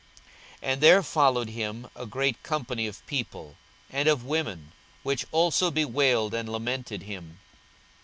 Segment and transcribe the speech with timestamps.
[0.63, 3.55] 42:023:027 And there followed him a great company of people,
[3.91, 4.71] and of women,
[5.03, 7.37] which also bewailed and lamented him.